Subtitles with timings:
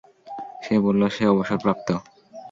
[0.63, 1.87] সে বলল সে অবসরপ্রাপ্ত।